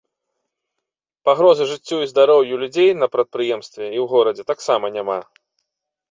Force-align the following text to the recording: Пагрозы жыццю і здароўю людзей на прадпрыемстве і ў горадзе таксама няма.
Пагрозы 1.27 1.63
жыццю 1.71 1.97
і 2.05 2.07
здароўю 2.11 2.55
людзей 2.61 2.89
на 3.01 3.07
прадпрыемстве 3.15 3.85
і 3.85 3.97
ў 4.05 4.07
горадзе 4.15 4.43
таксама 4.53 4.85
няма. 4.97 5.19